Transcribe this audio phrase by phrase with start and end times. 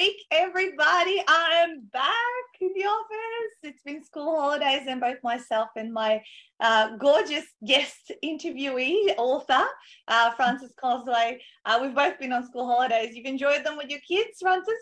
[0.00, 1.22] week, everybody.
[1.28, 2.12] I am back
[2.60, 3.56] in the office.
[3.62, 6.22] It's been school holidays, and both myself and my
[6.60, 9.62] uh, gorgeous guest interviewee, author,
[10.08, 13.14] uh, Frances Cosway, uh, we've both been on school holidays.
[13.14, 14.72] You've enjoyed them with your kids, Frances?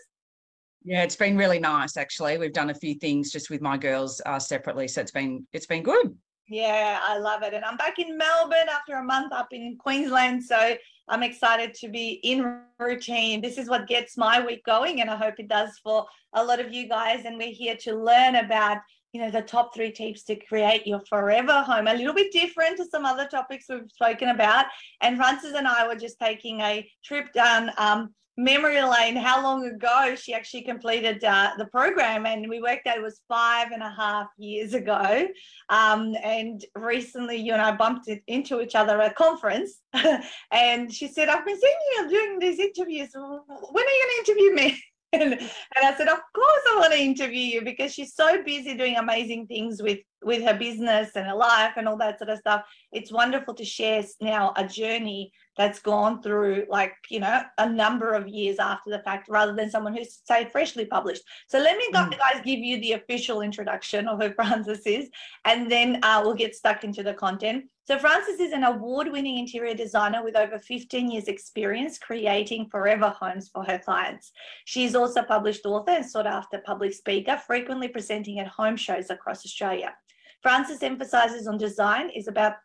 [0.85, 1.97] Yeah, it's been really nice.
[1.97, 5.45] Actually, we've done a few things just with my girls uh, separately, so it's been
[5.51, 6.15] it's been good.
[6.47, 7.53] Yeah, I love it.
[7.53, 10.43] And I'm back in Melbourne after a month up in Queensland.
[10.43, 10.75] So
[11.09, 13.41] I'm excited to be in routine.
[13.41, 16.59] This is what gets my week going, and I hope it does for a lot
[16.59, 17.25] of you guys.
[17.25, 18.77] And we're here to learn about,
[19.11, 21.87] you know, the top three tips to create your forever home.
[21.87, 24.65] A little bit different to some other topics we've spoken about.
[25.01, 29.65] And Frances and I were just taking a trip down um, memory lane how long
[29.65, 32.25] ago she actually completed uh, the program.
[32.25, 35.27] And we worked out it was five and a half years ago.
[35.67, 39.81] Um, and recently you and i bumped into each other at a conference.
[40.51, 43.09] And she said i've been seeing you doing these interviews.
[43.13, 45.49] When are you going to interview me and, and
[45.81, 49.47] I said, of course I want to interview you because she's so busy doing amazing
[49.47, 52.63] things with with her business and her life and all that sort of stuff.
[52.91, 58.13] It's wonderful to share now a journey that's gone through like you know a number
[58.13, 61.85] of years after the fact rather than someone who's say freshly published so let me
[61.91, 62.17] mm.
[62.17, 65.09] guys give you the official introduction of who frances is
[65.43, 69.73] and then uh, we'll get stuck into the content so frances is an award-winning interior
[69.73, 74.31] designer with over 15 years experience creating forever homes for her clients.
[74.65, 79.43] She's also published author and sought after public speaker frequently presenting at home shows across
[79.43, 79.95] australia.
[80.43, 82.57] Frances emphasizes on design is about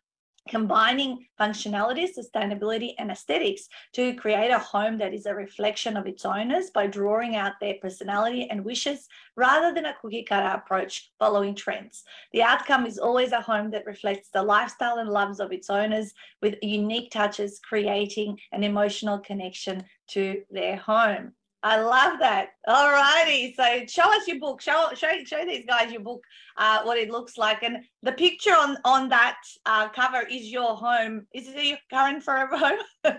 [0.49, 6.25] combining functionality, sustainability, and aesthetics to create a home that is a reflection of its
[6.25, 11.55] owners by drawing out their personality and wishes rather than a cookie cutter approach following
[11.55, 12.03] trends.
[12.31, 16.13] The outcome is always a home that reflects the lifestyle and loves of its owners
[16.41, 21.33] with unique touches, creating an emotional connection to their home.
[21.65, 22.49] I love that.
[22.67, 23.55] All righty.
[23.57, 24.61] So show us your book.
[24.61, 26.23] Show show show these guys your book,
[26.57, 27.63] uh, what it looks like.
[27.63, 31.25] And the picture on on that uh, cover is your home.
[31.33, 32.77] Is it your current forever home?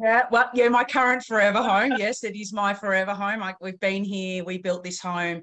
[0.00, 0.22] yeah.
[0.30, 1.92] Well, yeah, my current forever home.
[1.98, 3.42] Yes, it is my forever home.
[3.42, 4.42] I, we've been here.
[4.42, 5.42] We built this home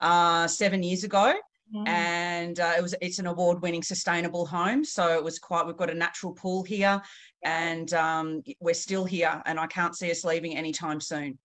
[0.00, 1.34] uh, seven years ago.
[1.74, 1.88] Mm.
[1.88, 5.66] And uh, it was it's an award-winning sustainable home, so it was quite.
[5.66, 7.02] We've got a natural pool here,
[7.42, 11.38] and um, we're still here, and I can't see us leaving anytime soon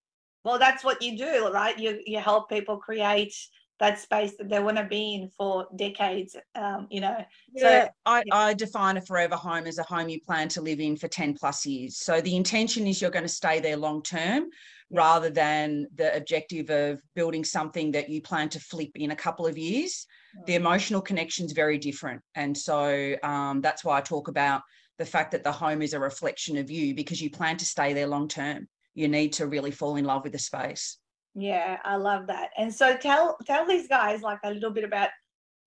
[0.44, 1.78] well that's what you do right?
[1.78, 3.34] You you help people create
[3.80, 7.24] that space that they want to be in for decades um, you know?
[7.54, 8.36] Yeah, so I, yeah.
[8.36, 11.36] I define a forever home as a home you plan to live in for 10
[11.36, 11.98] plus years.
[11.98, 14.50] So the intention is you're going to stay there long term
[14.92, 19.48] rather than the objective of building something that you plan to flip in a couple
[19.48, 20.06] of years.
[20.38, 20.46] Mm.
[20.46, 22.22] the emotional connection is very different.
[22.36, 24.62] And so um, that's why i talk about
[25.00, 27.94] the fact that the home is a reflection of you because you plan to stay
[27.94, 28.68] there long term
[29.00, 30.98] you need to really fall in love with the space.
[31.34, 32.50] Yeah, I love that.
[32.58, 35.10] And so tell tell these guys like a little bit about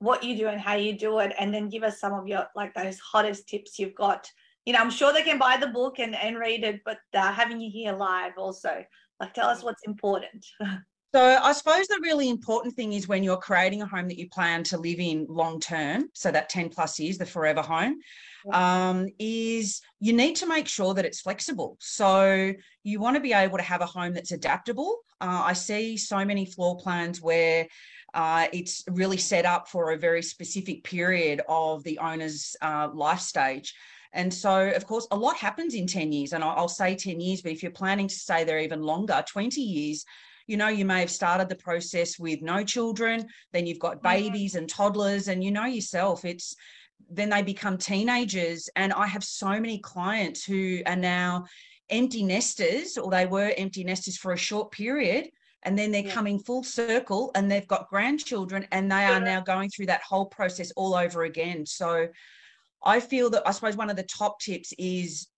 [0.00, 2.46] what you do and how you do it, and then give us some of your
[2.54, 4.28] like those hottest tips you've got.
[4.66, 7.32] You know, I'm sure they can buy the book and, and read it, but uh,
[7.32, 8.84] having you here live also,
[9.18, 10.44] like tell us what's important.
[11.14, 14.30] So I suppose the really important thing is when you're creating a home that you
[14.30, 17.98] plan to live in long term, so that 10 plus years, the forever home,
[18.52, 21.76] um, is you need to make sure that it's flexible.
[21.80, 24.98] So you want to be able to have a home that's adaptable.
[25.20, 27.66] Uh, I see so many floor plans where
[28.14, 33.20] uh, it's really set up for a very specific period of the owner's uh, life
[33.20, 33.74] stage.
[34.12, 36.32] And so, of course, a lot happens in 10 years.
[36.34, 39.60] And I'll say 10 years, but if you're planning to stay there even longer, 20
[39.60, 40.04] years,
[40.46, 44.54] you know you may have started the process with no children then you've got babies
[44.54, 46.56] and toddlers and you know yourself it's
[47.10, 48.68] then they become teenagers.
[48.76, 51.44] And i have so many clients who are now
[51.90, 55.28] empty nesters or they were empty nesters for a short period
[55.64, 56.14] and then they're yeah.
[56.14, 60.26] coming full circle and they've got grandchildren and they are now going through that whole
[60.26, 61.66] process all over again.
[61.66, 62.08] So
[62.84, 65.28] i feel that i suppose one of the top tips is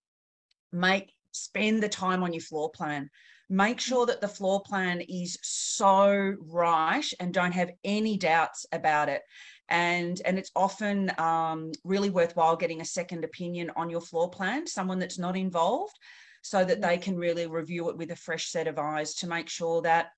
[0.73, 3.11] make spend the time on your floor plan.
[3.51, 3.81] Make mm.
[3.81, 9.23] sure that the floor plan is so right and don't have any doubts about it
[9.69, 14.67] and and it's often um, really worthwhile getting a second opinion on your floor plan
[14.67, 15.97] someone that's not involved
[16.43, 19.49] so that they can really review it with a fresh set of eyes to make
[19.49, 20.09] sure that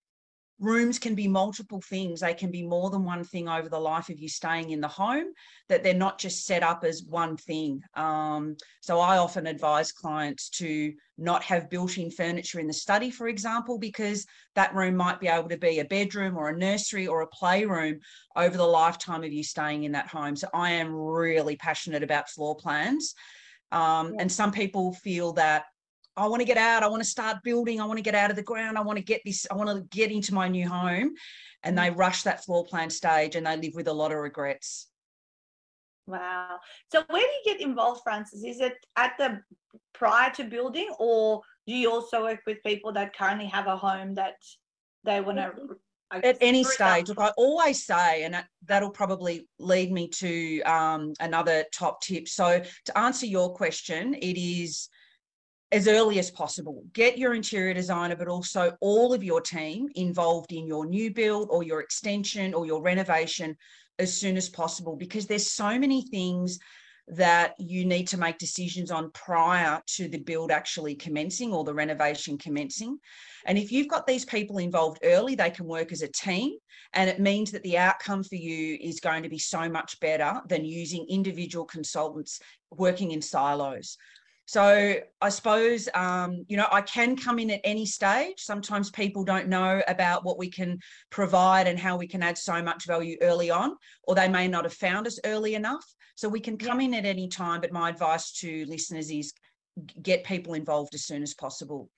[0.58, 2.20] rooms can be multiple things.
[2.20, 4.88] They can be more than one thing over the life of you staying in the
[4.88, 5.26] home
[5.68, 7.82] that they're not just set up as one thing.
[7.94, 13.28] Um, so i often advise clients to not have built-in furniture in the study for
[13.28, 17.22] example because that room might be able to be a bedroom or a nursery or
[17.22, 17.98] a playroom
[18.36, 20.36] over the lifetime of you staying in that home.
[20.36, 23.14] So i am really passionate about floor plans.
[23.72, 24.22] Um, yeah.
[24.22, 25.64] and some people feel that
[26.16, 26.82] I want to get out.
[26.82, 27.80] I want to start building.
[27.80, 28.78] I want to get out of the ground.
[28.78, 29.46] I want to get this.
[29.50, 31.14] I want to get into my new home.
[31.62, 34.88] And they rush that floor plan stage and they live with a lot of regrets.
[36.06, 36.58] Wow.
[36.92, 38.44] So where do you get involved, Frances?
[38.44, 39.40] Is it at the
[39.92, 44.14] prior to building, or do you also work with people that currently have a home
[44.14, 44.36] that
[45.04, 45.52] they want to?
[46.12, 51.14] At any stage, look, I always say, and that, that'll probably lead me to um,
[51.18, 52.28] another top tip.
[52.28, 54.88] So, to answer your question, it is
[55.76, 56.82] as early as possible.
[56.94, 61.48] Get your interior designer, but also all of your team involved in your new build
[61.50, 63.54] or your extension or your renovation
[63.98, 66.58] as soon as possible because there's so many things
[67.08, 71.74] that you need to make decisions on prior to the build actually commencing or the
[71.74, 72.98] renovation commencing.
[73.44, 76.56] And if you've got these people involved early, they can work as a team.
[76.94, 80.40] And it means that the outcome for you is going to be so much better
[80.48, 82.40] than using individual consultants
[82.70, 83.98] working in silos.
[84.46, 88.38] So I suppose, um, you know, I can come in at any stage.
[88.38, 90.78] Sometimes people don't know about what we can
[91.10, 94.64] provide and how we can add so much value early on, or they may not
[94.64, 95.84] have found us early enough.
[96.14, 96.86] So we can come yeah.
[96.86, 97.60] in at any time.
[97.60, 99.32] But my advice to listeners is
[100.00, 101.90] get people involved as soon as possible,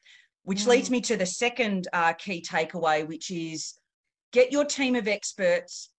[0.45, 0.69] which mm.
[0.69, 3.75] leads me to the second uh, key takeaway, which is
[4.33, 5.91] get your team of experts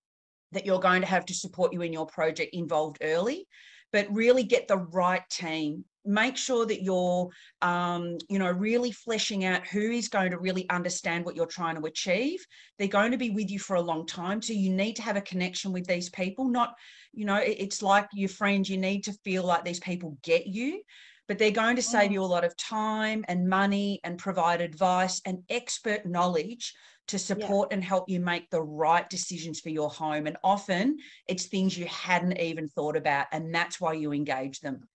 [0.52, 3.48] that you're going to have to support you in your project involved early
[3.92, 7.30] but really get the right team make sure that you're
[7.62, 11.76] um, you know really fleshing out who is going to really understand what you're trying
[11.76, 12.44] to achieve.
[12.78, 15.18] They're going to be with you for a long time so you need to have
[15.18, 16.50] a connection with these people.
[16.50, 16.74] Not
[17.14, 20.82] you know it's like your friends you need to feel like these people get you
[21.28, 25.22] but they're going to save you a lot of time and money and provide advice
[25.26, 26.74] and expert knowledge
[27.08, 27.76] to support yeah.
[27.76, 30.98] and help you make the right decisions for your home and often
[31.28, 34.88] it's things you hadn't even thought about and that's why you engage them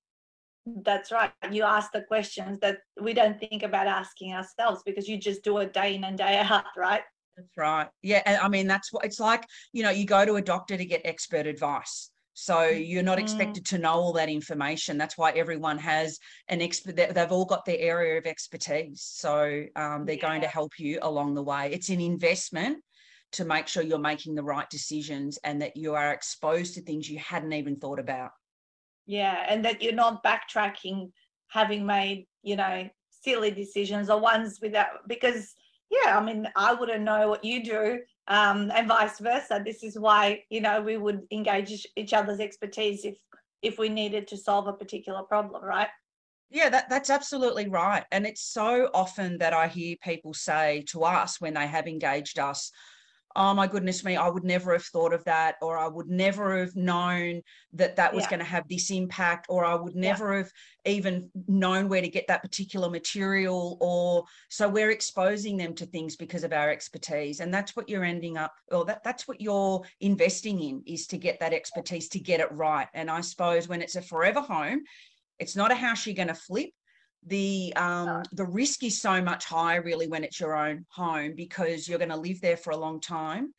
[0.66, 1.30] that's right.
[1.50, 5.58] You ask the questions that we don't think about asking ourselves because you just do
[5.58, 7.02] it day in and day out, right?
[7.36, 7.88] That's right.
[8.02, 8.22] Yeah.
[8.26, 10.84] And I mean, that's what it's like, you know, you go to a doctor to
[10.84, 12.10] get expert advice.
[12.36, 13.24] So you're not mm-hmm.
[13.24, 14.98] expected to know all that information.
[14.98, 16.18] That's why everyone has
[16.48, 16.96] an expert.
[16.96, 19.02] They've all got their area of expertise.
[19.02, 20.28] So um, they're yeah.
[20.28, 21.70] going to help you along the way.
[21.72, 22.78] It's an investment
[23.32, 27.08] to make sure you're making the right decisions and that you are exposed to things
[27.08, 28.30] you hadn't even thought about
[29.06, 31.10] yeah and that you're not backtracking
[31.48, 35.54] having made you know silly decisions or ones without because
[35.90, 39.62] yeah i mean i wouldn't know what you do um, and vice versa.
[39.64, 43.18] This is why you know we would engage each other's expertise if
[43.62, 45.88] if we needed to solve a particular problem right?
[46.50, 48.04] Yeah that, that's absolutely right.
[48.12, 52.38] And it's so often that i hear people say to us when they have engaged
[52.38, 52.70] us
[53.36, 56.58] oh my goodness me, I would never have thought of that, or I would never
[56.58, 57.42] have known
[57.72, 58.30] that that was yeah.
[58.30, 60.38] going to have this impact, or I would never yeah.
[60.38, 60.50] have
[60.84, 63.76] even known where to get that particular material.
[63.80, 67.40] Or so we're exposing them to things because of our expertise.
[67.40, 71.18] And that's what you're ending up, or that, that's what you're investing in is to
[71.18, 72.88] get that expertise to get it right.
[72.94, 74.82] And I suppose when it's a forever home,
[75.38, 76.70] it's not a house you're going to flip
[77.26, 81.88] the um, the risk is so much higher really when it's your own home because
[81.88, 83.54] you're going to live there for a long time.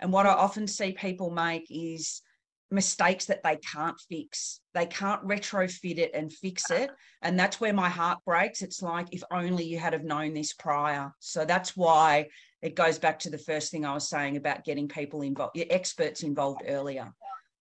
[0.00, 2.22] And what i often see people make is
[2.70, 4.60] mistakes that they can't fix.
[4.74, 6.90] They can't retrofit it and fix it
[7.22, 8.62] and that's where my heart breaks.
[8.62, 11.12] It's like if only you had have known this prior.
[11.18, 12.28] So that's why
[12.62, 15.66] it goes back to the first thing i was saying about getting people involved your
[15.70, 17.12] experts involved earlier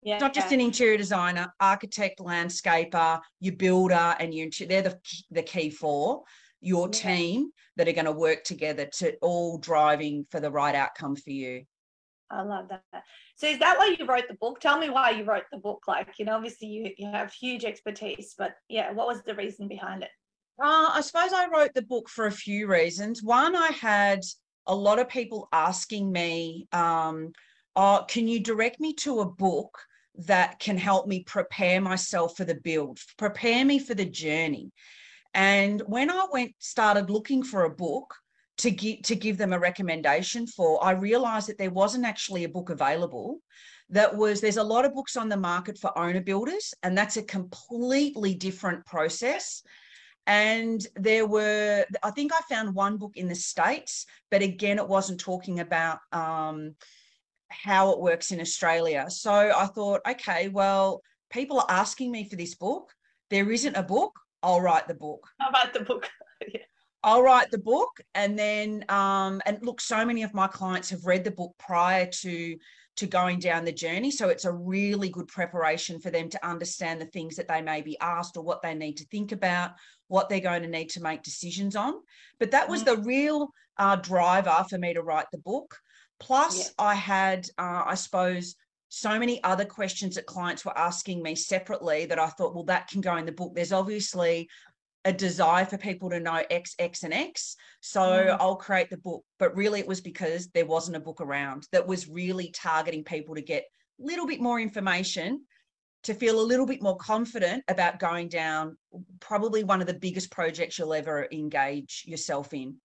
[0.05, 0.19] yeah.
[0.19, 4.97] not just an interior designer, architect, landscaper, your builder, and your they're the,
[5.31, 6.23] the key four.
[6.61, 6.91] Your yeah.
[6.93, 11.29] team that are going to work together to all driving for the right outcome for
[11.29, 11.63] you.
[12.31, 13.03] I love that.
[13.35, 14.59] So is that why you wrote the book?
[14.59, 15.83] Tell me why you wrote the book.
[15.87, 19.67] Like, you know, obviously you, you have huge expertise, but yeah, what was the reason
[19.67, 20.09] behind it?
[20.59, 23.21] Uh, I suppose I wrote the book for a few reasons.
[23.21, 24.21] One, I had
[24.65, 27.31] a lot of people asking me, um,
[27.75, 29.77] oh, can you direct me to a book
[30.19, 34.71] that can help me prepare myself for the build, prepare me for the journey.
[35.33, 38.15] And when I went started looking for a book
[38.57, 42.49] to give to give them a recommendation for, I realized that there wasn't actually a
[42.49, 43.39] book available.
[43.89, 47.17] That was there's a lot of books on the market for owner builders, and that's
[47.17, 49.61] a completely different process.
[50.27, 54.87] And there were, I think I found one book in the States, but again, it
[54.87, 56.75] wasn't talking about um,
[57.63, 59.05] how it works in Australia.
[59.09, 62.91] So I thought, okay, well, people are asking me for this book.
[63.29, 64.13] There isn't a book.
[64.43, 65.27] I'll write the book.
[65.39, 66.09] I'll write the book.
[66.53, 66.61] yeah.
[67.03, 68.01] I'll write the book.
[68.15, 72.07] And then, um, and look, so many of my clients have read the book prior
[72.21, 72.57] to
[72.97, 74.09] to going down the journey.
[74.09, 77.81] So it's a really good preparation for them to understand the things that they may
[77.81, 79.71] be asked or what they need to think about,
[80.07, 81.95] what they're going to need to make decisions on.
[82.39, 83.01] But that was mm-hmm.
[83.01, 85.77] the real uh, driver for me to write the book.
[86.19, 86.71] Plus, yeah.
[86.79, 88.55] I had, uh, I suppose,
[88.89, 92.87] so many other questions that clients were asking me separately that I thought, well, that
[92.87, 93.53] can go in the book.
[93.53, 94.47] There's obviously
[95.03, 97.55] a desire for people to know X, X, and X.
[97.81, 98.37] So mm.
[98.39, 99.23] I'll create the book.
[99.37, 103.35] But really, it was because there wasn't a book around that was really targeting people
[103.35, 103.63] to get
[104.01, 105.41] a little bit more information
[106.05, 108.77] to feel a little bit more confident about going down
[109.19, 112.75] probably one of the biggest projects you'll ever engage yourself in.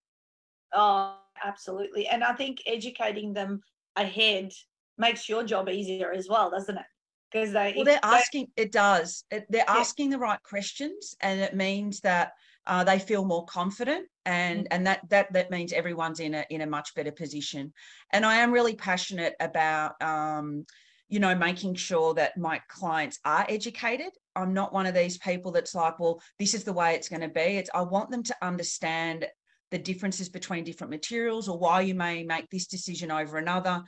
[0.75, 2.07] Oh, absolutely.
[2.09, 3.61] And I think educating them
[3.97, 4.53] ahead
[4.99, 6.87] makes your job easier as well, doesn't it?
[7.31, 9.77] because they well they're asking it does it, they're yeah.
[9.77, 12.33] asking the right questions and it means that
[12.67, 14.67] uh, they feel more confident and mm-hmm.
[14.73, 17.73] and that that that means everyone's in a in a much better position
[18.13, 20.65] and i am really passionate about um,
[21.11, 25.51] you know making sure that my clients are educated i'm not one of these people
[25.51, 28.23] that's like well this is the way it's going to be it's i want them
[28.23, 29.27] to understand
[29.71, 33.83] the differences between different materials or why you may make this decision over another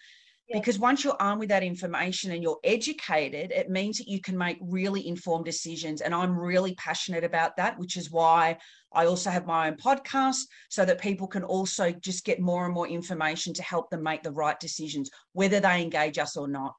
[0.53, 4.37] because once you're armed with that information and you're educated, it means that you can
[4.37, 6.01] make really informed decisions.
[6.01, 8.59] And I'm really passionate about that, which is why
[8.93, 12.75] I also have my own podcast so that people can also just get more and
[12.75, 16.75] more information to help them make the right decisions, whether they engage us or not.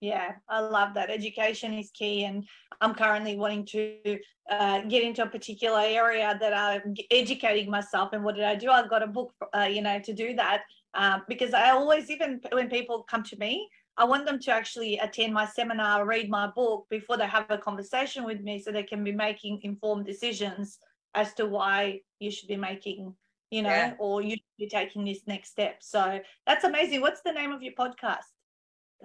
[0.00, 1.10] Yeah, I love that.
[1.10, 2.46] Education is key, and
[2.80, 8.10] I'm currently wanting to uh, get into a particular area that I'm educating myself.
[8.12, 8.70] And what did I do?
[8.70, 10.62] I got a book, uh, you know, to do that.
[10.94, 14.98] Uh, because I always, even when people come to me, I want them to actually
[14.98, 18.84] attend my seminar, read my book before they have a conversation with me, so they
[18.84, 20.78] can be making informed decisions
[21.14, 23.12] as to why you should be making,
[23.50, 23.94] you know, yeah.
[23.98, 25.78] or you should be taking this next step.
[25.80, 27.00] So that's amazing.
[27.00, 28.30] What's the name of your podcast?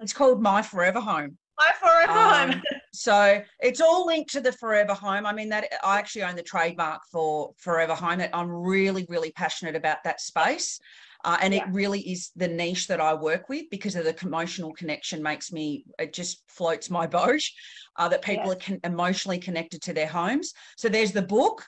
[0.00, 1.38] It's called My Forever Home.
[1.58, 2.62] My Forever um, Home.
[2.92, 5.26] so it's all linked to the Forever Home.
[5.26, 8.18] I mean, that I actually own the trademark for Forever Home.
[8.18, 10.80] That I'm really, really passionate about that space.
[11.24, 11.62] Uh, and yeah.
[11.62, 15.52] it really is the niche that I work with because of the emotional connection makes
[15.52, 17.40] me, it just floats my boat
[17.96, 18.54] uh, that people yes.
[18.54, 20.52] are con- emotionally connected to their homes.
[20.76, 21.64] So there's the book,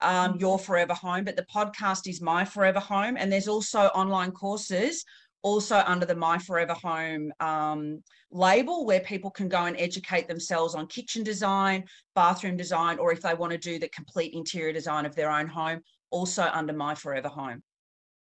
[0.00, 0.38] um, mm-hmm.
[0.38, 3.16] Your Forever Home, but the podcast is My Forever Home.
[3.18, 5.04] And there's also online courses
[5.42, 10.74] also under the My Forever Home um, label where people can go and educate themselves
[10.74, 15.06] on kitchen design, bathroom design, or if they want to do the complete interior design
[15.06, 15.80] of their own home,
[16.10, 17.62] also under My Forever Home.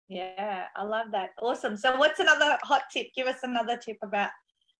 [0.07, 1.31] Yeah, I love that.
[1.41, 1.75] Awesome.
[1.75, 3.07] So, what's another hot tip?
[3.15, 4.29] Give us another tip about,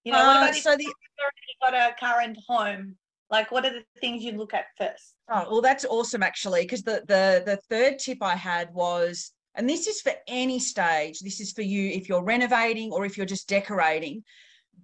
[0.03, 2.95] you know, what uh, about so the, you've already got a current home?
[3.29, 5.15] Like, what are the things you look at first?
[5.31, 9.69] Oh, well, that's awesome, actually, because the the the third tip I had was, and
[9.69, 11.19] this is for any stage.
[11.19, 14.23] This is for you if you're renovating or if you're just decorating.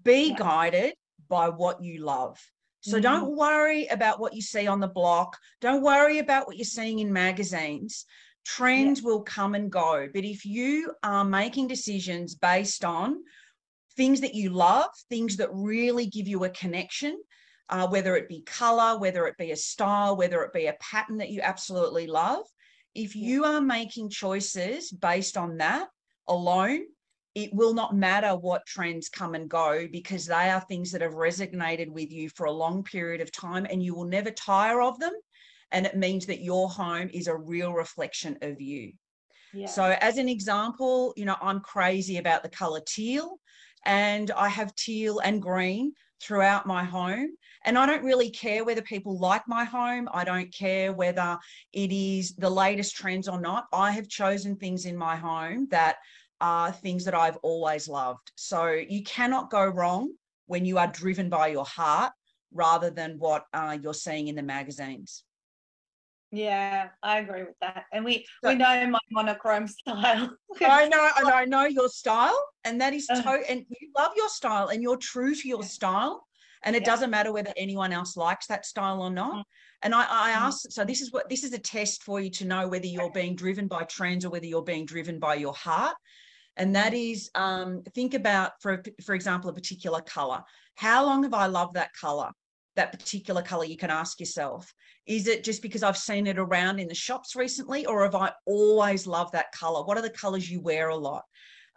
[0.03, 0.35] Be yeah.
[0.37, 0.93] guided
[1.27, 2.37] by what you love.
[2.81, 3.01] So mm-hmm.
[3.01, 5.37] don't worry about what you see on the block.
[5.59, 8.05] Don't worry about what you're seeing in magazines
[8.45, 9.05] trends yeah.
[9.05, 10.07] will come and go.
[10.13, 13.17] But if you are making decisions based on
[13.95, 17.19] things that you love, things that really give you a connection,
[17.69, 21.17] uh, whether it be color, whether it be a style, whether it be a pattern
[21.17, 22.45] that you absolutely love,
[22.95, 25.87] if you are making choices based on that
[26.27, 26.85] alone,
[27.35, 31.13] it will not matter what trends come and go because they are things that have
[31.13, 34.99] resonated with you for a long period of time and you will never tire of
[34.99, 35.13] them
[35.71, 38.93] and it means that your home is a real reflection of you.
[39.53, 39.67] Yeah.
[39.67, 43.39] So, as an example, you know, I'm crazy about the color teal,
[43.85, 47.29] and I have teal and green throughout my home.
[47.65, 50.07] And I don't really care whether people like my home.
[50.13, 51.37] I don't care whether
[51.73, 53.65] it is the latest trends or not.
[53.73, 55.97] I have chosen things in my home that
[56.41, 58.31] are things that I've always loved.
[58.35, 60.13] So you cannot go wrong
[60.47, 62.13] when you are driven by your heart
[62.53, 65.23] rather than what uh, you're seeing in the magazines.
[66.31, 67.85] Yeah, I agree with that.
[67.91, 70.31] And we so, we know my monochrome style.
[70.61, 74.29] I know, and I know your style, and that is to and you love your
[74.29, 76.25] style and you're true to your style.
[76.63, 76.87] And it yeah.
[76.87, 79.37] doesn't matter whether anyone else likes that style or not.
[79.37, 79.43] Mm.
[79.81, 80.41] And I, I mm.
[80.41, 83.11] ask, so this is what this is a test for you to know whether you're
[83.11, 85.95] being driven by trends or whether you're being driven by your heart.
[86.57, 87.27] And that mm.
[87.35, 90.41] um, think about, for for example, a particular color.
[90.75, 92.31] How long have I loved that color?
[92.79, 94.73] That particular color, you can ask yourself,
[95.05, 98.31] is it just because I've seen it around in the shops recently, or have I
[98.45, 99.83] always loved that color?
[99.83, 101.23] What are the colors you wear a lot?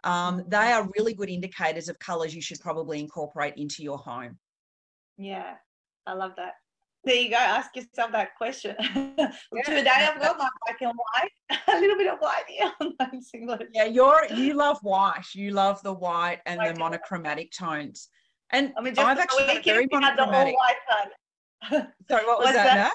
[0.05, 4.37] Um, they are really good indicators of colors you should probably incorporate into your home.
[5.17, 5.55] Yeah,
[6.07, 6.53] I love that.
[7.03, 7.37] there you go.
[7.37, 8.75] Ask yourself that question.
[8.95, 9.31] yeah.
[9.65, 13.19] Today I've got my black and white, a little bit of white here on my
[13.19, 13.67] singlet.
[13.73, 15.25] Yeah, you're you love white.
[15.33, 18.09] You love the white and the monochromatic tones.
[18.51, 20.55] And I mean, I've actually got a very monochromatic.
[21.69, 22.75] Sorry, what was, was that?
[22.75, 22.93] that?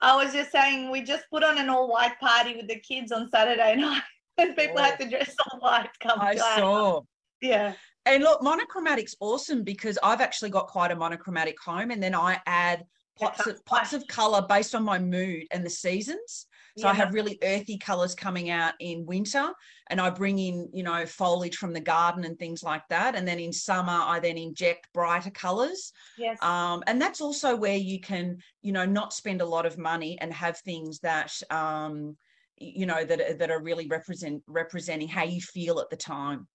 [0.00, 3.12] I was just saying we just put on an all white party with the kids
[3.12, 4.02] on Saturday night,
[4.38, 4.82] and people oh.
[4.82, 5.90] had to dress all white.
[6.00, 7.02] Come I saw.
[7.40, 7.74] Yeah.
[8.06, 12.40] And look, monochromatic's awesome because I've actually got quite a monochromatic home, and then I
[12.46, 12.84] add
[13.18, 16.46] pots of pots of color based on my mood and the seasons.
[16.78, 16.90] So yeah.
[16.90, 19.50] I have really earthy colors coming out in winter,
[19.88, 23.14] and I bring in, you know, foliage from the garden and things like that.
[23.14, 25.92] And then in summer, I then inject brighter colors.
[26.18, 26.42] Yes.
[26.42, 30.18] Um, and that's also where you can, you know, not spend a lot of money
[30.20, 32.16] and have things that, um,
[32.58, 36.46] you know, that that are really represent representing how you feel at the time.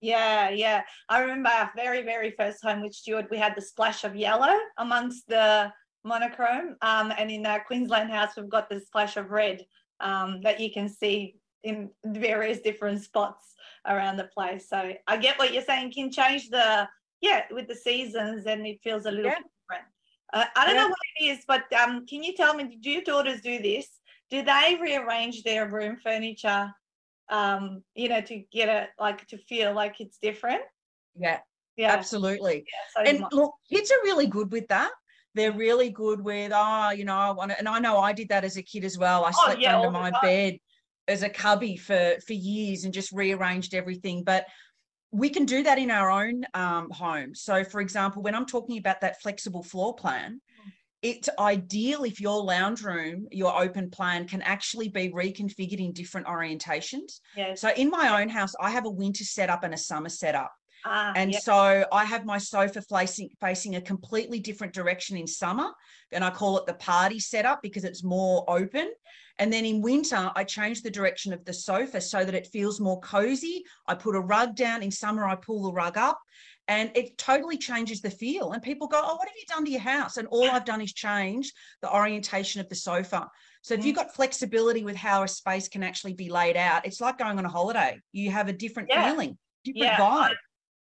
[0.00, 0.82] Yeah, yeah.
[1.08, 4.54] I remember our very, very first home with Stuart, we had the splash of yellow
[4.78, 5.72] amongst the
[6.08, 6.76] monochrome.
[6.82, 9.64] Um, and in our Queensland house, we've got the splash of red
[10.00, 13.54] um, that you can see in various different spots
[13.86, 14.68] around the place.
[14.68, 15.92] So I get what you're saying.
[15.92, 16.88] Can change the
[17.20, 19.36] yeah with the seasons, and it feels a little yeah.
[19.36, 19.86] different.
[20.32, 20.82] Uh, I don't yeah.
[20.82, 22.78] know what it is, but um, can you tell me?
[22.80, 23.88] Do your daughters do this?
[24.30, 26.72] Do they rearrange their room furniture?
[27.30, 30.62] Um, you know, to get it like to feel like it's different.
[31.18, 31.40] Yeah,
[31.76, 32.64] yeah, absolutely.
[32.66, 34.92] Yeah, so and look, kids are really good with that
[35.38, 38.28] they're really good with, oh, you know, I want to, and I know I did
[38.30, 39.24] that as a kid as well.
[39.24, 40.58] I oh, slept yeah, under my bed
[41.06, 44.24] as a cubby for for years and just rearranged everything.
[44.24, 44.46] But
[45.10, 47.34] we can do that in our own um, home.
[47.34, 50.40] So, for example, when I'm talking about that flexible floor plan,
[51.00, 56.26] it's ideal if your lounge room, your open plan can actually be reconfigured in different
[56.26, 57.20] orientations.
[57.36, 57.60] Yes.
[57.60, 60.52] So, in my own house, I have a winter setup and a summer setup.
[60.84, 61.42] Ah, and yep.
[61.42, 65.70] so I have my sofa facing facing a completely different direction in summer,
[66.12, 68.92] and I call it the party setup because it's more open.
[69.40, 72.80] And then in winter, I change the direction of the sofa so that it feels
[72.80, 73.64] more cozy.
[73.86, 74.82] I put a rug down.
[74.82, 76.18] In summer, I pull the rug up,
[76.66, 78.52] and it totally changes the feel.
[78.52, 80.80] And people go, "Oh, what have you done to your house?" And all I've done
[80.80, 83.28] is change the orientation of the sofa.
[83.62, 84.02] So if you've mm.
[84.02, 87.44] got flexibility with how a space can actually be laid out, it's like going on
[87.44, 88.00] a holiday.
[88.12, 89.10] You have a different yeah.
[89.10, 89.96] feeling, different yeah.
[89.96, 90.34] vibe.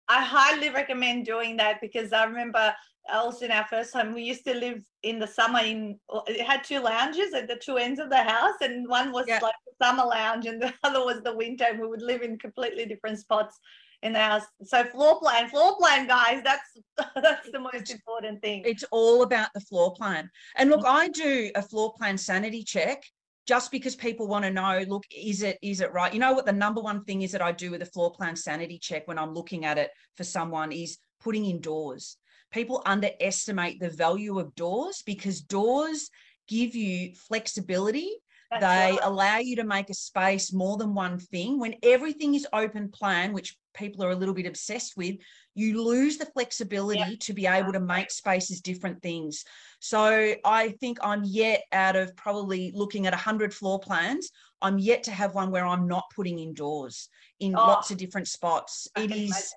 [0.10, 2.74] I highly recommend doing that because I remember
[3.12, 6.64] also in our first home, we used to live in the summer in, it had
[6.64, 9.40] two lounges at the two ends of the house, and one was yeah.
[9.42, 12.38] like the summer lounge, and the other was the winter, and we would live in
[12.38, 13.60] completely different spots
[14.04, 14.44] in the house.
[14.64, 16.78] So floor plan, floor plan, guys, that's
[17.16, 18.64] that's the most important thing.
[18.66, 20.30] It's all about the floor plan.
[20.56, 20.90] And look, mm.
[20.90, 23.04] I do a floor plan sanity check
[23.48, 26.14] just because people want to know look is it is it right?
[26.14, 28.36] You know what the number one thing is that i do with a floor plan
[28.36, 32.18] sanity check when i'm looking at it for someone is putting in doors.
[32.52, 36.10] People underestimate the value of doors because doors
[36.48, 38.12] give you flexibility.
[38.52, 39.00] That's they right.
[39.04, 41.60] allow you to make a space more than one thing.
[41.60, 45.16] When everything is open plan which people are a little bit obsessed with
[45.56, 47.20] you lose the flexibility yep.
[47.20, 49.44] to be able to make spaces different things
[49.80, 55.04] so I think I'm yet out of probably looking at 100 floor plans, I'm yet
[55.04, 57.10] to have one where I'm not putting indoors
[57.40, 58.88] in oh, lots of different spots.
[58.98, 59.54] It is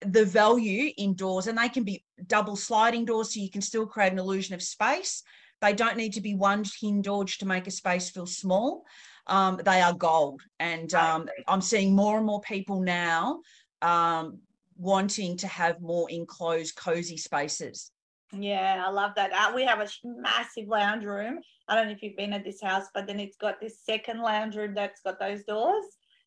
[0.00, 4.12] the value indoors, and they can be double sliding doors so you can still create
[4.12, 5.22] an illusion of space.
[5.60, 8.84] They don't need to be one hinge to make a space feel small.
[9.26, 10.40] Um, they are gold.
[10.60, 13.40] And um, I'm seeing more and more people now
[13.82, 14.38] um,
[14.76, 17.90] wanting to have more enclosed, cozy spaces.
[18.32, 19.32] Yeah, I love that.
[19.32, 21.38] Uh, we have a massive lounge room.
[21.68, 24.20] I don't know if you've been at this house, but then it's got this second
[24.20, 25.84] lounge room that's got those doors.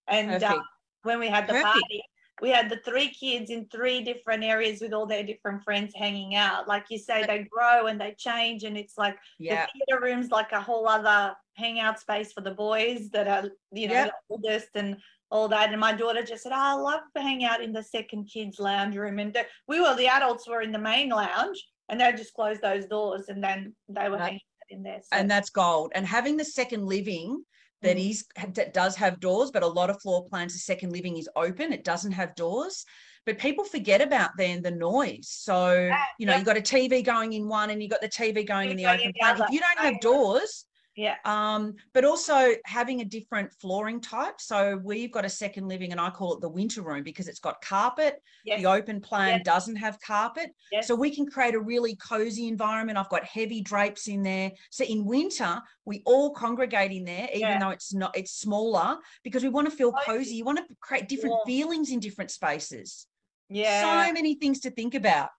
[0.07, 0.59] And uh,
[1.03, 1.75] when we had the Perfect.
[1.75, 2.01] party,
[2.41, 6.35] we had the three kids in three different areas with all their different friends hanging
[6.35, 6.67] out.
[6.67, 9.65] Like you say, they grow and they change, and it's like yeah.
[9.65, 13.87] the theater room's like a whole other hangout space for the boys that are, you
[13.87, 14.97] know, the oldest and
[15.31, 15.71] all that.
[15.71, 18.59] And my daughter just said, oh, I love to hang out in the second kids'
[18.59, 19.19] lounge room.
[19.19, 19.35] And
[19.67, 23.25] we were, the adults were in the main lounge and they just closed those doors
[23.29, 25.01] and then they were hanging in there.
[25.01, 25.17] So.
[25.17, 25.91] And that's gold.
[25.95, 27.43] And having the second living
[27.81, 28.55] that mm.
[28.55, 31.73] that does have doors, but a lot of floor plans, the second living is open.
[31.73, 32.85] It doesn't have doors.
[33.25, 35.27] But people forget about then the noise.
[35.29, 36.37] So, you know, yeah.
[36.37, 38.85] you've got a TV going in one and you've got the TV going in the
[38.85, 39.39] open plan.
[39.41, 40.65] If you don't have doors,
[40.99, 41.15] yeah.
[41.23, 44.41] Um, but also having a different flooring type.
[44.41, 47.39] So we've got a second living, and I call it the winter room because it's
[47.39, 48.21] got carpet.
[48.43, 48.59] Yes.
[48.59, 49.45] The open plan yes.
[49.45, 50.51] doesn't have carpet.
[50.73, 50.87] Yes.
[50.87, 52.97] So we can create a really cozy environment.
[52.97, 54.51] I've got heavy drapes in there.
[54.71, 57.59] So in winter, we all congregate in there, even yeah.
[57.59, 60.35] though it's not it's smaller, because we want to feel cozy.
[60.35, 63.07] You want to create different feelings in different spaces.
[63.47, 64.07] Yeah.
[64.07, 65.29] So many things to think about.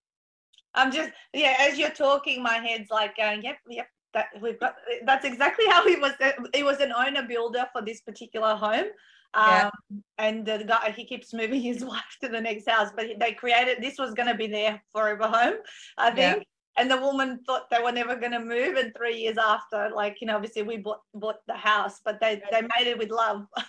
[0.75, 1.57] I'm just yeah.
[1.59, 3.89] As you're talking, my head's like going, yep, yep.
[4.15, 4.77] That we've got.
[5.05, 6.13] That's exactly how it was.
[6.53, 8.87] It was an owner builder for this particular home.
[9.33, 9.71] Um, yeah.
[10.19, 13.79] and the guy he keeps moving his wife to the next house, but they created
[13.81, 15.55] this was going to be their forever home,
[15.97, 16.39] I think.
[16.39, 16.43] Yeah.
[16.77, 20.21] And the woman thought they were never going to move, and three years after, like
[20.21, 23.47] you know, obviously we bought bought the house, but they they made it with love.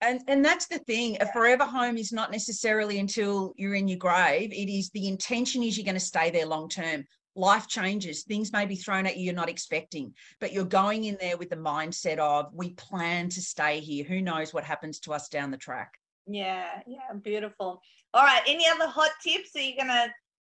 [0.00, 3.98] and and that's the thing a forever home is not necessarily until you're in your
[3.98, 7.04] grave it is the intention is you're going to stay there long term
[7.40, 11.16] life changes things may be thrown at you you're not expecting but you're going in
[11.20, 15.12] there with the mindset of we plan to stay here who knows what happens to
[15.12, 15.94] us down the track
[16.26, 17.80] yeah yeah beautiful
[18.14, 20.10] all right any other hot tips are you going to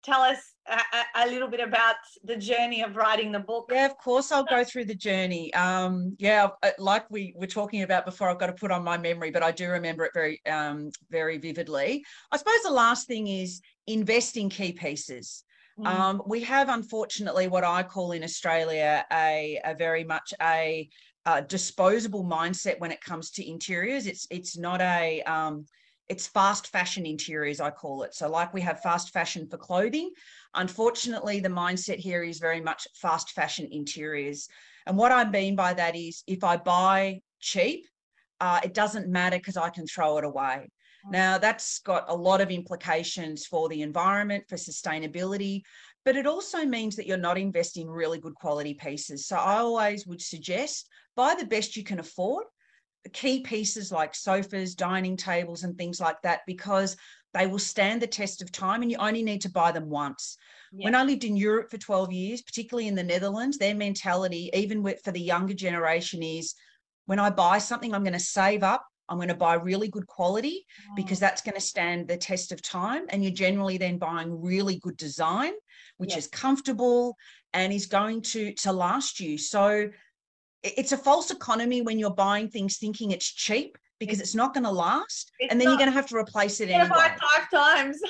[0.06, 3.68] tell us a, a, little bit about the journey of writing the book?
[3.72, 5.52] Yeah, of course, I'll go through the journey.
[5.54, 8.96] Um, yeah, uh, like we were talking about before, I've got to put on my
[8.96, 12.04] memory, but I do remember it very, um, very vividly.
[12.30, 15.42] I suppose the last thing is invest in key pieces.
[15.78, 15.86] Mm.
[15.86, 20.88] Um, we have, unfortunately, what I call in Australia a, a very much a,
[21.26, 24.06] a, disposable mindset when it comes to interiors.
[24.06, 25.66] It's it's not a um,
[26.08, 28.14] it's fast fashion interiors, I call it.
[28.14, 30.10] So, like we have fast fashion for clothing,
[30.54, 34.48] unfortunately, the mindset here is very much fast fashion interiors.
[34.86, 37.86] And what I mean by that is if I buy cheap,
[38.40, 40.68] uh, it doesn't matter because I can throw it away.
[41.10, 45.62] Now, that's got a lot of implications for the environment, for sustainability,
[46.04, 49.26] but it also means that you're not investing really good quality pieces.
[49.26, 52.44] So, I always would suggest buy the best you can afford
[53.08, 56.96] key pieces like sofas, dining tables, and things like that because
[57.34, 60.36] they will stand the test of time and you only need to buy them once.
[60.72, 60.86] Yeah.
[60.86, 64.82] When I lived in Europe for 12 years, particularly in the Netherlands, their mentality, even
[65.04, 66.54] for the younger generation, is
[67.06, 68.84] when I buy something, I'm going to save up.
[69.08, 70.94] I'm going to buy really good quality oh.
[70.96, 71.22] because mm.
[71.22, 73.04] that's going to stand the test of time.
[73.10, 75.52] And you're generally then buying really good design,
[75.98, 76.18] which yeah.
[76.18, 77.16] is comfortable
[77.52, 79.38] and is going to to last you.
[79.38, 79.88] So
[80.62, 84.64] it's a false economy when you're buying things thinking it's cheap because it's not going
[84.64, 86.88] to last and then not, you're going to have to replace it anyway.
[86.88, 88.00] Buy five times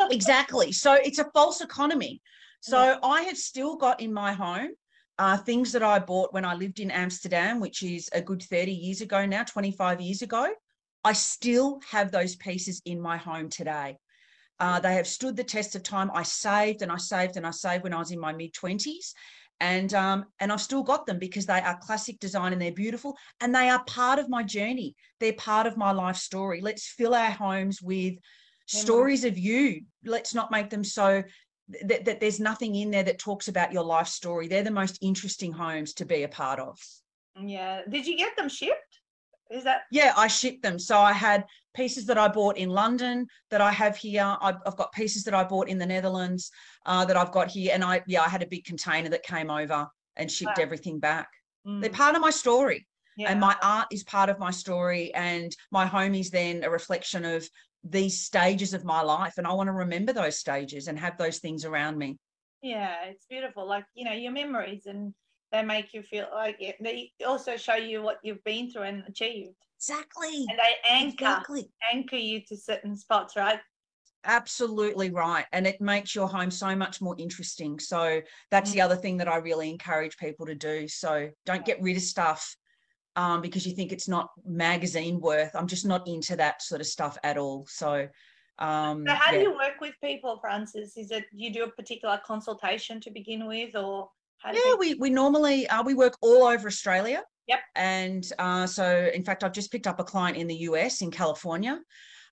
[0.10, 2.20] exactly so it's a false economy
[2.60, 2.98] so yeah.
[3.02, 4.70] i have still got in my home
[5.18, 8.72] uh, things that i bought when i lived in amsterdam which is a good 30
[8.72, 10.48] years ago now 25 years ago
[11.04, 13.96] i still have those pieces in my home today
[14.58, 17.50] uh, they have stood the test of time i saved and i saved and i
[17.50, 19.12] saved when i was in my mid 20s
[19.60, 23.16] and um, and I've still got them because they are classic design and they're beautiful
[23.40, 24.94] and they are part of my journey.
[25.18, 26.60] They're part of my life story.
[26.60, 28.16] Let's fill our homes with
[28.66, 29.82] stories of you.
[30.04, 31.22] Let's not make them so
[31.84, 34.48] that, that there's nothing in there that talks about your life story.
[34.48, 36.78] They're the most interesting homes to be a part of.
[37.40, 37.82] Yeah.
[37.88, 39.00] Did you get them shipped?
[39.50, 39.82] Is that?
[39.90, 40.78] Yeah, I shipped them.
[40.78, 44.36] So I had pieces that I bought in London that I have here.
[44.40, 46.50] I've, I've got pieces that I bought in the Netherlands
[46.84, 47.72] uh, that I've got here.
[47.72, 50.62] And I, yeah, I had a big container that came over and shipped wow.
[50.62, 51.28] everything back.
[51.66, 51.80] Mm.
[51.80, 52.86] They're part of my story.
[53.16, 53.30] Yeah.
[53.30, 55.14] And my art is part of my story.
[55.14, 57.48] And my home is then a reflection of
[57.90, 59.34] these stages of my life.
[59.38, 62.18] And I want to remember those stages and have those things around me.
[62.62, 63.66] Yeah, it's beautiful.
[63.66, 65.14] Like, you know, your memories and
[65.52, 66.76] they make you feel like it.
[66.80, 69.56] They also show you what you've been through and achieved.
[69.78, 70.46] Exactly.
[70.48, 71.70] And they anchor exactly.
[71.92, 73.60] anchor you to certain spots, right?
[74.24, 75.44] Absolutely right.
[75.52, 77.78] And it makes your home so much more interesting.
[77.78, 78.20] So
[78.50, 78.76] that's mm-hmm.
[78.76, 80.88] the other thing that I really encourage people to do.
[80.88, 82.56] So don't get rid of stuff
[83.16, 85.54] um, because you think it's not magazine worth.
[85.54, 87.66] I'm just not into that sort of stuff at all.
[87.68, 88.08] So
[88.58, 89.38] um, so how yeah.
[89.38, 90.96] do you work with people, Frances?
[90.96, 95.10] Is it you do a particular consultation to begin with or how yeah, we, we
[95.10, 97.22] normally uh, we work all over Australia.
[97.48, 97.60] Yep.
[97.76, 101.10] And uh, so, in fact, I've just picked up a client in the US, in
[101.10, 101.80] California.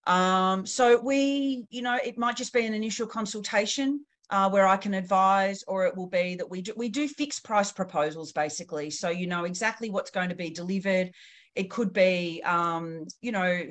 [0.06, 4.76] Um, so we, you know, it might just be an initial consultation uh, where I
[4.76, 8.90] can advise, or it will be that we do we do fixed price proposals basically.
[8.90, 11.12] So you know exactly what's going to be delivered.
[11.54, 13.62] It could be, um, you know,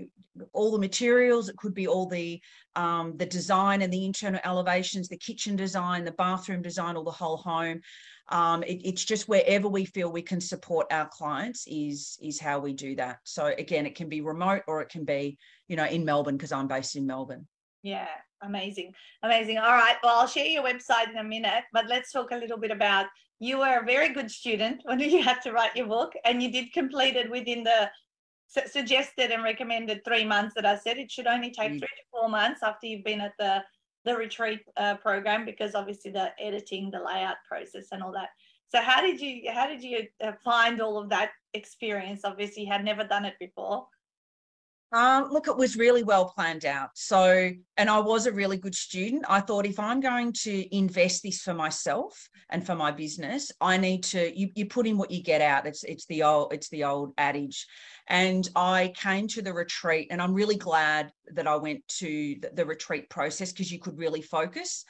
[0.53, 1.49] all the materials.
[1.49, 2.41] It could be all the
[2.75, 7.11] um, the design and the internal elevations, the kitchen design, the bathroom design, or the
[7.11, 7.81] whole home
[8.29, 12.59] um, it, it's just wherever we feel we can support our clients is is how
[12.59, 15.37] we do that so again it can be remote or it can be
[15.67, 17.47] you know in melbourne because i'm based in melbourne
[17.81, 18.07] yeah
[18.43, 22.31] amazing amazing all right well i'll share your website in a minute but let's talk
[22.31, 23.07] a little bit about
[23.39, 26.51] you were a very good student when you had to write your book and you
[26.51, 27.89] did complete it within the
[28.47, 31.79] suggested and recommended three months that i said it should only take mm.
[31.79, 33.63] three to four months after you've been at the
[34.05, 38.29] the retreat uh, program because obviously the editing, the layout process, and all that.
[38.69, 42.21] So how did you how did you uh, find all of that experience?
[42.23, 43.87] Obviously, you had never done it before.
[44.93, 46.91] Um, look, it was really well planned out.
[46.93, 49.25] So, and I was a really good student.
[49.27, 53.77] I thought if I'm going to invest this for myself and for my business, I
[53.77, 54.39] need to.
[54.39, 55.65] You, you put in what you get out.
[55.65, 57.65] It's it's the old it's the old adage.
[58.07, 62.51] And I came to the retreat, and I'm really glad that I went to the,
[62.53, 64.85] the retreat process because you could really focus.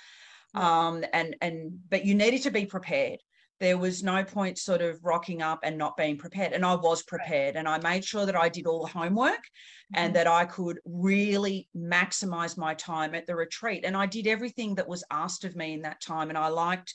[0.53, 3.19] Um, and and but you needed to be prepared
[3.63, 6.51] there was no point sort of rocking up and not being prepared.
[6.51, 9.95] And I was prepared and I made sure that I did all the homework mm-hmm.
[9.95, 13.85] and that I could really maximize my time at the retreat.
[13.85, 16.27] And I did everything that was asked of me in that time.
[16.27, 16.93] And I liked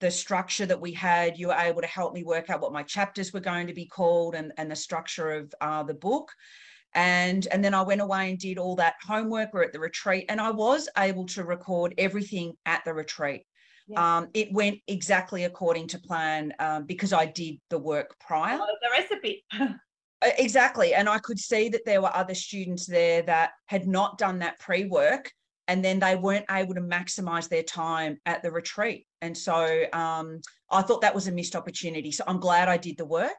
[0.00, 1.38] the structure that we had.
[1.38, 3.86] You were able to help me work out what my chapters were going to be
[3.86, 6.32] called and, and the structure of uh, the book
[6.92, 9.52] and and then I went away and did all that homework.
[9.52, 13.44] We're at the retreat, and I was able to record everything at the retreat.
[13.90, 14.18] Yeah.
[14.18, 18.58] Um, it went exactly according to plan um, because I did the work prior.
[18.60, 19.44] Oh, the recipe.
[20.38, 20.94] exactly.
[20.94, 24.58] And I could see that there were other students there that had not done that
[24.60, 25.30] pre work
[25.66, 29.06] and then they weren't able to maximize their time at the retreat.
[29.22, 32.10] And so um, I thought that was a missed opportunity.
[32.10, 33.36] So I'm glad I did the work.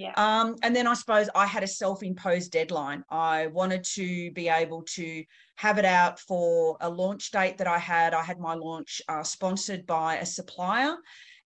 [0.00, 0.14] Yeah.
[0.16, 3.04] Um, and then I suppose I had a self-imposed deadline.
[3.10, 5.22] I wanted to be able to
[5.56, 8.14] have it out for a launch date that I had.
[8.14, 10.96] I had my launch uh, sponsored by a supplier,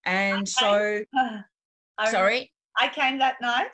[0.04, 0.44] and okay.
[0.44, 1.04] so
[1.98, 3.66] I sorry, I came that night.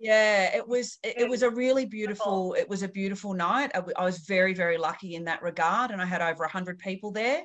[0.00, 2.56] Yeah, it was it, it was a really beautiful.
[2.58, 3.70] It was a beautiful night.
[3.72, 6.80] I, I was very very lucky in that regard, and I had over a hundred
[6.80, 7.44] people there,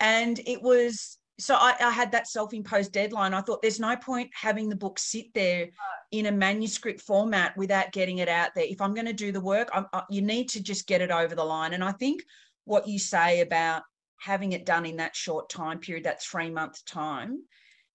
[0.00, 3.32] and it was so I, I, had that self-imposed deadline.
[3.32, 5.68] I thought there's no point having the book sit there
[6.10, 8.64] in a manuscript format without getting it out there.
[8.64, 11.34] If I'm going to do the work, I, you need to just get it over
[11.34, 11.74] the line.
[11.74, 12.24] And I think
[12.64, 13.82] what you say about
[14.20, 17.42] having it done in that short time period, that three month time,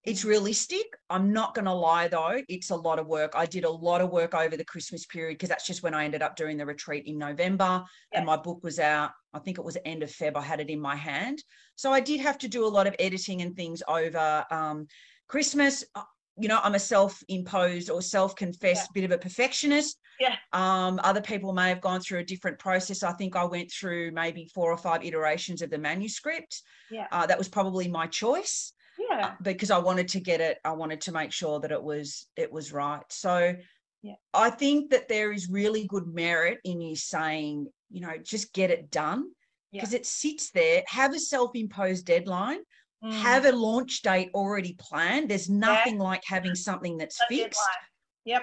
[0.04, 0.86] it's realistic.
[1.08, 3.32] I'm not going to lie though, it's a lot of work.
[3.34, 6.04] I did a lot of work over the Christmas period because that's just when I
[6.04, 8.18] ended up doing the retreat in November yeah.
[8.18, 9.12] and my book was out.
[9.32, 10.36] I think it was end of Feb.
[10.36, 11.42] I had it in my hand.
[11.76, 14.86] So I did have to do a lot of editing and things over um,
[15.26, 15.84] Christmas.
[15.94, 16.02] Uh,
[16.36, 19.00] you know, I'm a self-imposed or self-confessed yeah.
[19.00, 19.98] bit of a perfectionist.
[20.20, 20.36] Yeah.
[20.52, 23.02] Um, other people may have gone through a different process.
[23.02, 26.62] I think I went through maybe four or five iterations of the manuscript.
[26.90, 27.06] Yeah.
[27.10, 29.34] Uh, that was probably my choice yeah.
[29.42, 32.52] Because i wanted to get it i wanted to make sure that it was it
[32.52, 33.04] was right.
[33.10, 33.54] So
[34.02, 34.14] yeah.
[34.34, 38.70] I think that there is really good merit in you saying you know just get
[38.70, 39.30] it done.
[39.72, 39.98] Because yeah.
[39.98, 42.60] it sits there have a self-imposed deadline
[43.04, 43.12] mm.
[43.12, 45.28] have a launch date already planned.
[45.28, 46.02] There's nothing yeah.
[46.02, 47.60] like having something that's a fixed.
[47.60, 47.84] Deadline.
[48.24, 48.42] yep.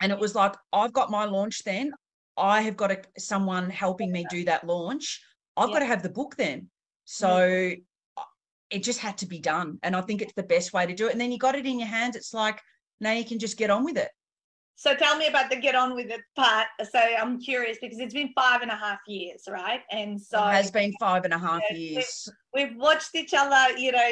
[0.00, 1.92] And it was like i've got my launch then.
[2.36, 5.22] I have got a, someone helping me do that launch.
[5.56, 6.68] I've got to have the book then.
[7.04, 7.74] So
[8.74, 9.78] it just had to be done.
[9.84, 11.12] And I think it's the best way to do it.
[11.12, 12.16] And then you got it in your hands.
[12.16, 12.60] It's like,
[13.00, 14.10] now you can just get on with it.
[14.74, 16.66] So tell me about the get on with it part.
[16.90, 19.82] So I'm curious because it's been five and a half years, right?
[19.92, 22.28] And so it has been five and a half years.
[22.52, 24.10] We've, we've, watched each other, you know,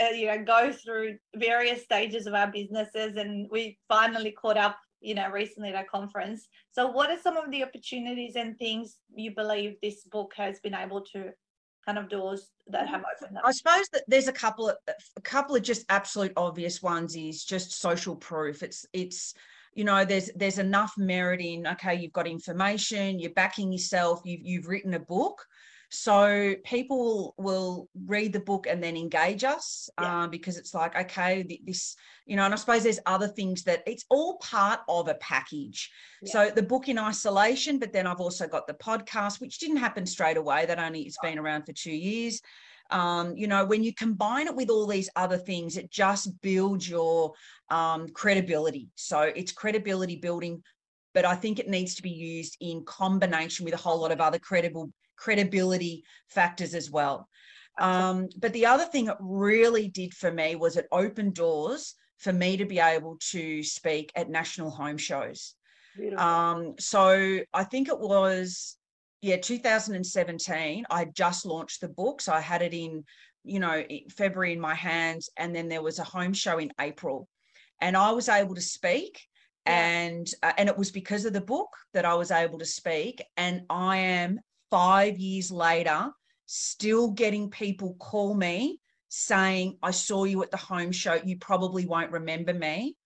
[0.00, 4.78] uh, you know, go through various stages of our businesses, and we finally caught up,
[5.00, 6.46] you know, recently at a conference.
[6.70, 10.76] So, what are some of the opportunities and things you believe this book has been
[10.76, 11.32] able to
[11.84, 13.44] kind of doors that have opened up?
[13.46, 14.76] I suppose that there's a couple of
[15.16, 18.62] a couple of just absolute obvious ones is just social proof.
[18.62, 19.34] It's it's
[19.74, 24.40] you know there's there's enough merit in okay you've got information you're backing yourself you've
[24.42, 25.44] you've written a book
[25.94, 30.24] so people will read the book and then engage us yeah.
[30.24, 31.94] uh, because it's like, okay, this,
[32.26, 35.92] you know, and I suppose there's other things that it's all part of a package.
[36.20, 36.32] Yeah.
[36.32, 40.04] So the book in isolation, but then I've also got the podcast, which didn't happen
[40.04, 40.66] straight away.
[40.66, 42.42] That only it's been around for two years.
[42.90, 46.88] Um, you know, when you combine it with all these other things, it just builds
[46.88, 47.34] your
[47.70, 48.88] um, credibility.
[48.96, 50.62] So it's credibility building,
[51.14, 54.20] but I think it needs to be used in combination with a whole lot of
[54.20, 57.28] other credible credibility factors as well.
[57.78, 62.32] Um, but the other thing it really did for me was it opened doors for
[62.32, 65.54] me to be able to speak at national home shows.
[66.16, 68.76] Um, so I think it was,
[69.22, 70.84] yeah, 2017.
[70.90, 72.20] I just launched the book.
[72.20, 73.04] So I had it in,
[73.44, 75.30] you know, February in my hands.
[75.36, 77.28] And then there was a home show in April.
[77.80, 79.20] And I was able to speak.
[79.66, 79.86] Yeah.
[79.86, 83.22] And uh, and it was because of the book that I was able to speak.
[83.36, 86.10] And I am five years later,
[86.46, 91.14] still getting people call me saying, I saw you at the home show.
[91.24, 92.96] You probably won't remember me.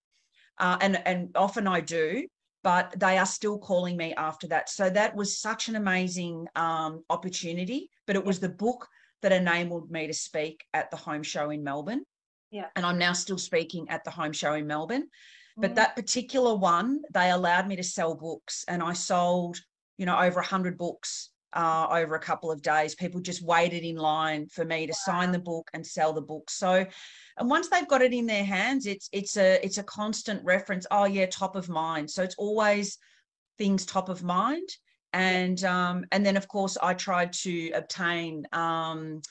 [0.59, 2.27] Uh, and, and often I do,
[2.64, 4.68] but they are still calling me after that.
[4.68, 7.90] So that was such an amazing um, opportunity.
[8.07, 8.88] But it was the book
[9.23, 12.05] that enabled me to speak at the home show in Melbourne.
[12.51, 12.66] Yeah.
[12.75, 15.09] And I'm now still speaking at the home show in Melbourne.
[15.59, 15.75] But mm.
[15.75, 19.59] that particular one, they allowed me to sell books, and I sold
[19.99, 22.94] you know, over 100 books uh, over a couple of days.
[22.94, 26.50] People just waited in line for me to sign the book and sell the book.
[26.50, 26.84] So,
[27.38, 30.87] and once they've got it in their hands, it's it's a it's a constant reference.
[30.90, 32.11] Oh yeah, top of mind.
[32.11, 32.98] So it's always
[33.56, 34.68] things top of mind.
[35.12, 39.22] And um, and then of course I tried to obtain um,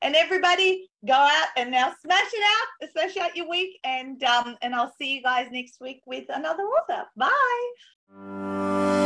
[0.00, 4.56] and everybody go out and now smash it out smash out your week and um
[4.62, 7.04] and i'll see you guys next week with another author.
[7.16, 9.04] Bye